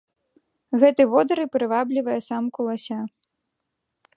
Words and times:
Гэты 0.83 1.03
водар 1.11 1.39
і 1.43 1.45
прываблівае 1.55 2.17
самку 2.29 2.59
лася. 2.69 2.99